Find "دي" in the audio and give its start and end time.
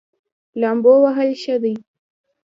1.63-1.73